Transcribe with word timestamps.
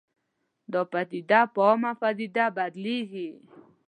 دا 0.71 0.81
پدیدې 0.91 1.41
په 1.53 1.59
عامه 1.67 1.91
پدیده 2.01 2.45
بدلېږي 2.55 3.29